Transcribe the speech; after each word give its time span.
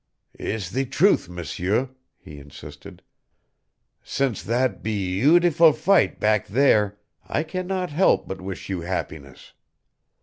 "It's 0.33 0.71
the 0.71 0.85
truth, 0.85 1.29
M'seur," 1.29 1.91
he 2.17 2.39
insisted. 2.39 3.03
"Since 4.01 4.41
that 4.41 4.81
bee 4.81 5.19
utiful 5.21 5.73
fight 5.73 6.19
back 6.19 6.47
there 6.47 6.97
I 7.27 7.43
can 7.43 7.67
not 7.67 7.91
help 7.91 8.27
but 8.27 8.41
wish 8.41 8.67
you 8.67 8.81
happiness. 8.81 9.53